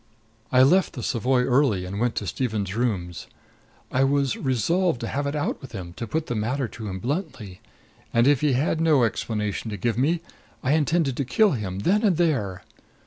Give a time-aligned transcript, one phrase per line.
[0.51, 3.27] "I left the Savoy early and went to Stephen's rooms.
[3.91, 6.97] I was resolved to have it out with him, to put the matter to him
[6.97, 7.61] bluntly;
[8.11, 10.21] and if he had no explanation to give me
[10.63, 12.63] I intended to kill him then and there.